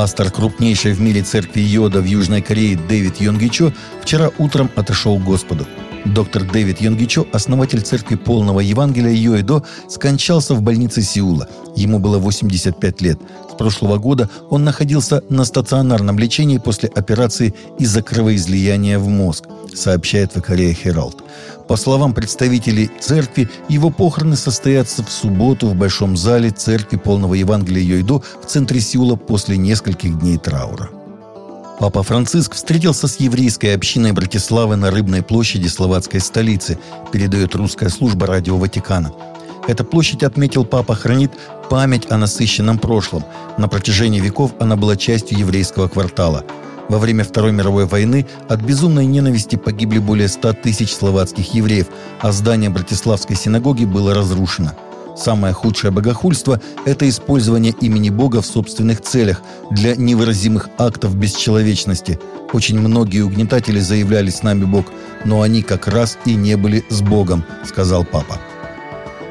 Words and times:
Пастор 0.00 0.30
крупнейшей 0.30 0.94
в 0.94 1.00
мире 1.02 1.20
церкви 1.20 1.60
Йода 1.60 2.00
в 2.00 2.06
Южной 2.06 2.40
Корее 2.40 2.74
Дэвид 2.74 3.20
Йонгичо 3.20 3.74
вчера 4.00 4.30
утром 4.38 4.70
отошел 4.74 5.18
к 5.18 5.22
Господу. 5.24 5.66
Доктор 6.06 6.44
Дэвид 6.44 6.80
Йонгичо, 6.80 7.26
основатель 7.32 7.82
церкви 7.82 8.14
полного 8.14 8.60
Евангелия 8.60 9.12
Йоэдо, 9.12 9.62
скончался 9.88 10.54
в 10.54 10.62
больнице 10.62 11.02
Сеула. 11.02 11.46
Ему 11.76 11.98
было 11.98 12.18
85 12.18 13.02
лет. 13.02 13.18
С 13.50 13.54
прошлого 13.54 13.98
года 13.98 14.30
он 14.48 14.64
находился 14.64 15.22
на 15.28 15.44
стационарном 15.44 16.18
лечении 16.18 16.56
после 16.58 16.88
операции 16.88 17.54
из-за 17.78 18.02
кровоизлияния 18.02 18.98
в 18.98 19.08
мозг, 19.08 19.44
сообщает 19.74 20.34
в 20.34 20.40
Корея 20.40 20.72
Хералд. 20.72 21.22
По 21.68 21.76
словам 21.76 22.14
представителей 22.14 22.90
церкви, 22.98 23.48
его 23.68 23.90
похороны 23.90 24.36
состоятся 24.36 25.04
в 25.04 25.10
субботу 25.10 25.68
в 25.68 25.74
Большом 25.74 26.16
зале 26.16 26.50
церкви 26.50 26.96
полного 26.96 27.34
Евангелия 27.34 27.82
Йойдо 27.82 28.22
в 28.42 28.46
центре 28.46 28.80
Сеула 28.80 29.16
после 29.16 29.58
нескольких 29.58 30.18
дней 30.18 30.38
траура. 30.38 30.88
Папа 31.80 32.02
Франциск 32.02 32.54
встретился 32.54 33.08
с 33.08 33.18
еврейской 33.20 33.74
общиной 33.74 34.12
Братиславы 34.12 34.76
на 34.76 34.90
Рыбной 34.90 35.22
площади 35.22 35.66
словацкой 35.66 36.20
столицы, 36.20 36.78
передает 37.10 37.54
русская 37.54 37.88
служба 37.88 38.26
радио 38.26 38.58
Ватикана. 38.58 39.14
Эта 39.66 39.82
площадь, 39.82 40.22
отметил 40.22 40.66
папа, 40.66 40.94
хранит 40.94 41.32
память 41.70 42.10
о 42.10 42.18
насыщенном 42.18 42.78
прошлом. 42.78 43.24
На 43.56 43.66
протяжении 43.66 44.20
веков 44.20 44.52
она 44.60 44.76
была 44.76 44.94
частью 44.94 45.38
еврейского 45.38 45.88
квартала– 45.88 46.44
во 46.90 46.98
время 46.98 47.22
Второй 47.22 47.52
мировой 47.52 47.86
войны 47.86 48.26
от 48.48 48.62
безумной 48.62 49.06
ненависти 49.06 49.54
погибли 49.54 50.00
более 50.00 50.26
100 50.26 50.54
тысяч 50.54 50.92
словацких 50.92 51.54
евреев, 51.54 51.86
а 52.20 52.32
здание 52.32 52.68
Братиславской 52.68 53.36
синагоги 53.36 53.84
было 53.84 54.12
разрушено. 54.12 54.72
Самое 55.20 55.52
худшее 55.52 55.90
богохульство– 55.90 56.62
это 56.86 57.06
использование 57.06 57.74
имени 57.78 58.08
Бога 58.08 58.40
в 58.40 58.46
собственных 58.46 59.02
целях 59.02 59.42
для 59.70 59.94
невыразимых 59.94 60.70
актов 60.78 61.14
бесчеловечности. 61.14 62.18
Очень 62.54 62.80
многие 62.80 63.20
угнетатели 63.20 63.80
заявляли 63.80 64.30
«с 64.30 64.42
нами 64.42 64.64
Бог», 64.64 64.86
но 65.26 65.42
они 65.42 65.60
как 65.62 65.88
раз 65.88 66.16
и 66.24 66.34
не 66.34 66.56
были 66.56 66.86
с 66.88 67.02
Богом, 67.02 67.44
сказал 67.66 68.02
папа. 68.04 68.38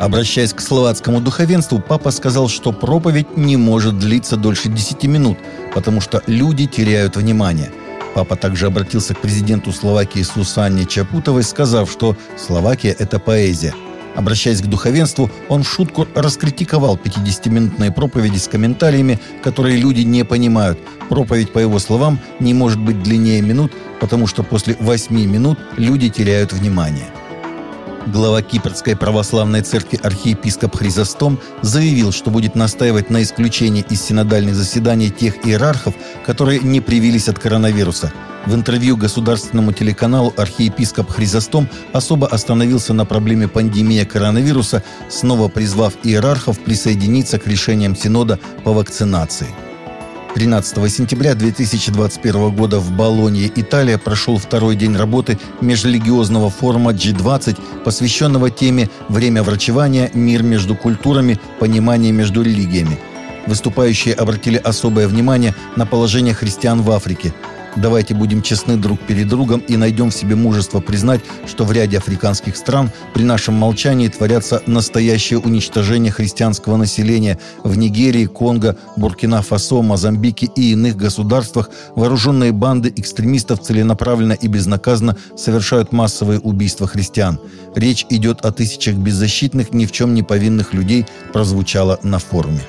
Обращаясь 0.00 0.52
к 0.52 0.60
словацкому 0.60 1.20
духовенству, 1.20 1.78
папа 1.78 2.10
сказал, 2.10 2.48
что 2.48 2.72
проповедь 2.72 3.36
не 3.36 3.56
может 3.56 3.96
длиться 3.96 4.36
дольше 4.36 4.68
10 4.68 5.04
минут, 5.04 5.38
потому 5.72 6.00
что 6.00 6.20
люди 6.26 6.66
теряют 6.66 7.14
внимание. 7.14 7.70
Папа 8.12 8.34
также 8.34 8.66
обратился 8.66 9.14
к 9.14 9.20
президенту 9.20 9.72
Словакии 9.72 10.22
Сусанне 10.22 10.84
Чапутовой, 10.84 11.44
сказав, 11.44 11.88
что 11.88 12.16
Словакия– 12.36 12.96
это 12.98 13.20
поэзия. 13.20 13.72
Обращаясь 14.16 14.62
к 14.62 14.66
духовенству, 14.66 15.30
он 15.48 15.62
в 15.62 15.68
шутку 15.68 16.08
раскритиковал 16.14 16.96
50-минутные 16.96 17.92
проповеди 17.92 18.38
с 18.38 18.48
комментариями, 18.48 19.20
которые 19.42 19.76
люди 19.76 20.00
не 20.00 20.24
понимают. 20.24 20.78
Проповедь, 21.10 21.52
по 21.52 21.58
его 21.58 21.78
словам, 21.78 22.18
не 22.40 22.54
может 22.54 22.80
быть 22.80 23.02
длиннее 23.02 23.42
минут, 23.42 23.72
потому 24.00 24.26
что 24.26 24.42
после 24.42 24.74
8 24.80 25.14
минут 25.14 25.58
люди 25.76 26.08
теряют 26.08 26.52
внимание. 26.52 27.06
Глава 28.06 28.40
Кипрской 28.40 28.94
православной 28.94 29.62
церкви 29.62 29.98
архиепископ 30.00 30.76
Хризостом 30.76 31.40
заявил, 31.62 32.12
что 32.12 32.30
будет 32.30 32.54
настаивать 32.54 33.10
на 33.10 33.20
исключении 33.20 33.84
из 33.90 34.00
синодальных 34.00 34.54
заседаний 34.54 35.10
тех 35.10 35.44
иерархов, 35.44 35.92
которые 36.24 36.60
не 36.60 36.80
привились 36.80 37.28
от 37.28 37.40
коронавируса. 37.40 38.12
В 38.46 38.54
интервью 38.54 38.96
государственному 38.96 39.72
телеканалу 39.72 40.32
архиепископ 40.36 41.10
Хризостом 41.10 41.68
особо 41.92 42.28
остановился 42.28 42.94
на 42.94 43.04
проблеме 43.04 43.48
пандемии 43.48 44.04
коронавируса, 44.04 44.84
снова 45.08 45.48
призвав 45.48 45.94
иерархов 46.04 46.60
присоединиться 46.60 47.40
к 47.40 47.48
решениям 47.48 47.96
Синода 47.96 48.38
по 48.62 48.72
вакцинации. 48.72 49.48
13 50.36 50.92
сентября 50.92 51.34
2021 51.34 52.54
года 52.54 52.78
в 52.78 52.90
Болонье, 52.90 53.50
Италия, 53.56 53.96
прошел 53.96 54.36
второй 54.36 54.76
день 54.76 54.94
работы 54.94 55.38
межрелигиозного 55.62 56.50
форума 56.50 56.92
G20, 56.92 57.58
посвященного 57.84 58.50
теме 58.50 58.90
«Время 59.08 59.42
врачевания. 59.42 60.10
Мир 60.12 60.42
между 60.42 60.76
культурами. 60.76 61.40
Понимание 61.58 62.12
между 62.12 62.42
религиями». 62.42 62.98
Выступающие 63.46 64.12
обратили 64.12 64.58
особое 64.58 65.08
внимание 65.08 65.54
на 65.74 65.86
положение 65.86 66.34
христиан 66.34 66.82
в 66.82 66.90
Африке– 66.90 67.32
Давайте 67.76 68.14
будем 68.14 68.40
честны 68.40 68.76
друг 68.76 68.98
перед 69.00 69.28
другом 69.28 69.60
и 69.60 69.76
найдем 69.76 70.10
в 70.10 70.14
себе 70.14 70.34
мужество 70.34 70.80
признать, 70.80 71.20
что 71.46 71.64
в 71.64 71.72
ряде 71.72 71.98
африканских 71.98 72.56
стран 72.56 72.90
при 73.12 73.22
нашем 73.22 73.54
молчании 73.54 74.08
творятся 74.08 74.62
настоящее 74.66 75.38
уничтожение 75.38 76.10
христианского 76.10 76.76
населения 76.76 77.38
в 77.64 77.76
Нигерии, 77.76 78.24
Конго, 78.24 78.78
Буркина-Фасо, 78.96 79.82
Мозамбике 79.82 80.48
и 80.56 80.72
иных 80.72 80.96
государствах 80.96 81.68
вооруженные 81.94 82.52
банды 82.52 82.92
экстремистов 82.96 83.60
целенаправленно 83.60 84.32
и 84.32 84.48
безнаказанно 84.48 85.16
совершают 85.36 85.92
массовые 85.92 86.40
убийства 86.40 86.86
христиан. 86.86 87.38
Речь 87.74 88.06
идет 88.08 88.40
о 88.46 88.52
тысячах 88.52 88.94
беззащитных, 88.94 89.74
ни 89.74 89.84
в 89.84 89.92
чем 89.92 90.14
не 90.14 90.22
повинных 90.22 90.72
людей, 90.72 91.04
прозвучало 91.32 92.00
на 92.02 92.18
форуме. 92.18 92.62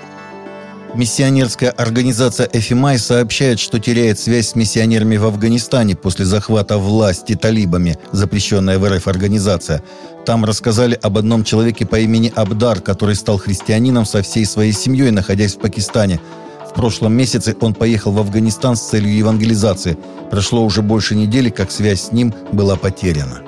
Миссионерская 0.97 1.69
организация 1.69 2.49
«Эфимай» 2.51 2.97
сообщает, 2.97 3.59
что 3.59 3.77
теряет 3.77 4.17
связь 4.17 4.49
с 4.49 4.55
миссионерами 4.55 5.15
в 5.17 5.25
Афганистане 5.27 5.95
после 5.95 6.25
захвата 6.25 6.79
власти 6.79 7.35
талибами, 7.35 7.99
запрещенная 8.11 8.79
в 8.79 8.89
РФ 8.89 9.07
организация. 9.07 9.83
Там 10.25 10.43
рассказали 10.43 10.97
об 11.03 11.19
одном 11.19 11.43
человеке 11.43 11.85
по 11.85 11.99
имени 11.99 12.33
Абдар, 12.35 12.81
который 12.81 13.13
стал 13.13 13.37
христианином 13.37 14.07
со 14.07 14.23
всей 14.23 14.47
своей 14.47 14.71
семьей, 14.71 15.11
находясь 15.11 15.53
в 15.53 15.59
Пакистане. 15.59 16.19
В 16.67 16.73
прошлом 16.73 17.13
месяце 17.13 17.55
он 17.61 17.75
поехал 17.75 18.11
в 18.11 18.17
Афганистан 18.17 18.75
с 18.75 18.89
целью 18.89 19.15
евангелизации. 19.15 19.99
Прошло 20.31 20.65
уже 20.65 20.81
больше 20.81 21.13
недели, 21.13 21.51
как 21.51 21.69
связь 21.69 22.05
с 22.05 22.11
ним 22.11 22.33
была 22.51 22.75
потеряна. 22.75 23.46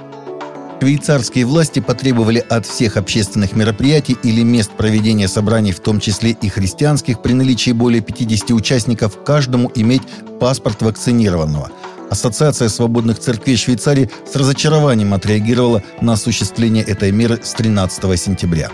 Швейцарские 0.81 1.45
власти 1.45 1.81
потребовали 1.81 2.39
от 2.39 2.65
всех 2.65 2.95
общественных 2.95 3.53
мероприятий 3.53 4.17
или 4.23 4.43
мест 4.43 4.71
проведения 4.71 5.27
собраний, 5.27 5.73
в 5.73 5.81
том 5.81 5.99
числе 5.99 6.31
и 6.31 6.47
христианских, 6.47 7.21
при 7.21 7.33
наличии 7.33 7.71
более 7.71 8.01
50 8.01 8.51
участников, 8.51 9.21
каждому 9.23 9.69
иметь 9.75 10.03
паспорт 10.39 10.81
вакцинированного. 10.81 11.69
Ассоциация 12.09 12.69
свободных 12.69 13.19
церквей 13.19 13.57
Швейцарии 13.57 14.09
с 14.25 14.35
разочарованием 14.37 15.13
отреагировала 15.13 15.83
на 16.01 16.13
осуществление 16.13 16.83
этой 16.83 17.11
меры 17.11 17.39
с 17.43 17.53
13 17.53 18.19
сентября. 18.19 18.71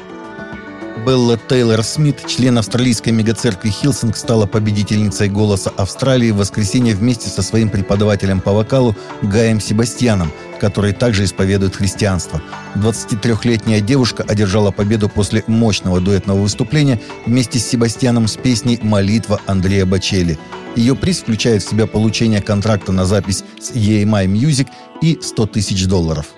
Белла 1.05 1.37
Тейлор 1.37 1.83
Смит, 1.83 2.25
член 2.25 2.57
австралийской 2.57 3.11
мегацеркви 3.11 3.69
Hillsong, 3.69 4.17
стала 4.17 4.47
победительницей 4.47 5.29
«Голоса 5.29 5.69
Австралии» 5.77 6.31
в 6.31 6.37
воскресенье 6.37 6.95
вместе 6.95 7.29
со 7.29 7.43
своим 7.43 7.69
преподавателем 7.69 8.41
по 8.41 8.53
вокалу 8.53 8.95
Гаем 9.21 9.59
Себастьяном, 9.61 10.31
который 10.59 10.93
также 10.93 11.25
исповедует 11.25 11.75
христианство. 11.75 12.41
23-летняя 12.75 13.81
девушка 13.81 14.23
одержала 14.27 14.71
победу 14.71 15.07
после 15.07 15.43
мощного 15.45 15.99
дуэтного 15.99 16.39
выступления 16.39 16.99
вместе 17.27 17.59
с 17.59 17.67
Себастьяном 17.67 18.27
с 18.27 18.35
песней 18.35 18.79
«Молитва» 18.81 19.39
Андреа 19.45 19.85
Бочелли. 19.85 20.39
Ее 20.75 20.95
приз 20.95 21.19
включает 21.19 21.61
в 21.61 21.69
себя 21.69 21.85
получение 21.85 22.41
контракта 22.41 22.91
на 22.91 23.05
запись 23.05 23.43
с 23.61 23.71
EMI 23.71 24.25
Music 24.25 24.67
и 25.03 25.19
100 25.21 25.45
тысяч 25.45 25.85
долларов. 25.85 26.34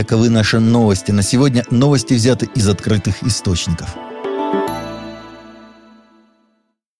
Таковы 0.00 0.30
наши 0.30 0.60
новости. 0.60 1.10
На 1.10 1.22
сегодня 1.22 1.62
новости 1.70 2.14
взяты 2.14 2.48
из 2.54 2.66
открытых 2.70 3.22
источников. 3.22 3.94